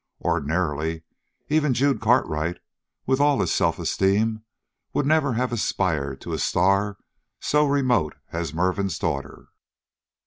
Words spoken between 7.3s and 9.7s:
so remote as Mervin's daughter.